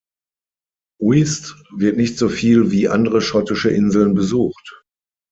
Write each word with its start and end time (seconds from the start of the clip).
Uist 0.99 1.55
wird 1.75 1.95
nicht 1.97 2.17
so 2.17 2.27
viel 2.27 2.71
wie 2.71 2.89
andere 2.89 3.21
schottische 3.21 3.69
Inseln 3.69 4.15
besucht. 4.15 4.81